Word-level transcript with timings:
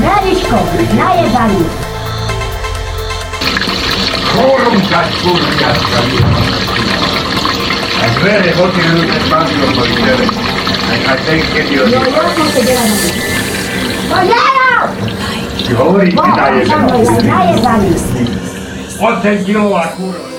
Meliško, 0.00 0.58
najebali. 0.92 1.64
Kurka, 4.32 5.00
kurka, 5.22 5.70
A 8.02 8.18
dvere, 8.18 8.50
potti 8.56 8.80
luce 8.88 9.20
spazio 9.26 9.64
con 9.76 9.90
i 9.90 9.94
dvere. 9.94 10.26
A 11.06 11.14
te 11.26 11.38
che 11.52 11.62
Dio 11.68 11.84
No, 11.86 11.90
ja 11.90 12.28
sam 12.36 12.48
se 12.52 12.62
delala. 12.64 12.96
Ti 16.10 16.30
daje 16.36 16.66
Samo 16.66 16.98
ja, 16.98 17.04
se. 17.04 17.26
najebali. 17.26 17.94
8 18.98 19.44
kilova 19.44 19.86
kurva. 19.96 20.33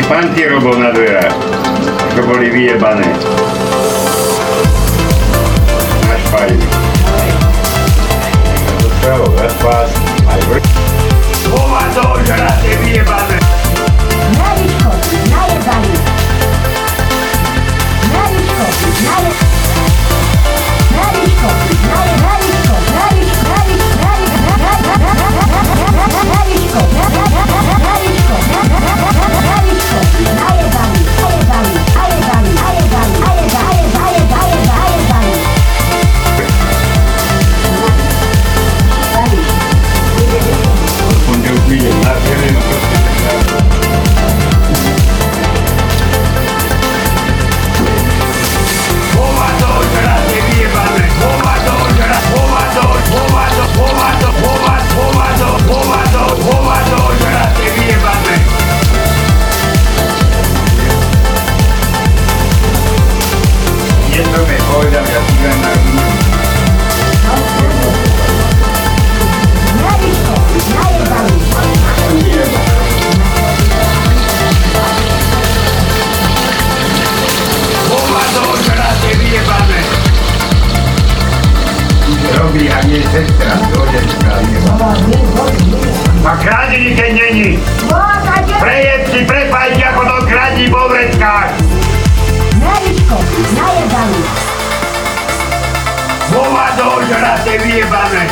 Ti 0.00 0.08
pantierobol 0.08 0.80
na 0.80 0.96
dverách, 0.96 1.36
ako 2.08 2.32
boli 2.32 2.48
vyjebané. 2.48 3.04
Na 6.08 6.16
špajli. 6.24 6.56
To 8.80 8.88
stravo, 8.96 9.28
zaspás, 9.36 9.92
चढ़ाते 97.10 97.58
भी 97.58 97.72
ये 97.72 97.84
बाने 97.92 98.24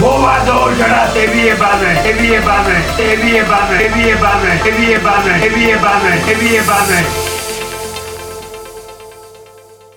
वो 0.00 0.10
वादो 0.18 0.56
चढ़ाते 0.78 1.26
भी 1.26 1.42
ये 1.42 1.54
बाने 1.60 1.92
ये 2.06 2.12
भी 2.14 2.28
ये 2.28 2.40
बाने 2.40 2.78
ये 3.02 3.16
भी 3.16 3.32
ये 3.32 3.42
बाने 3.44 3.78
ये 3.78 3.88
भी 3.88 4.04
ये 4.04 4.14
बाने 4.16 4.54
ये 4.56 4.70
भी 4.72 4.86
ये 4.86 4.98
बाने 4.98 5.38
ये 5.38 5.48
भी 5.50 5.64
ये 5.66 5.76
बाने 5.78 6.16
ये 6.28 6.34
भी 6.34 6.54
ये 6.54 6.60
बाने 6.64 7.35